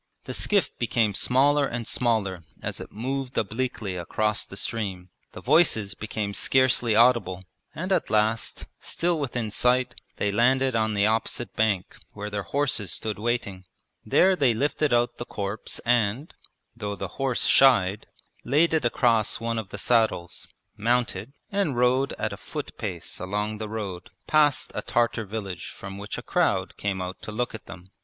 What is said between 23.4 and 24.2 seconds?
the road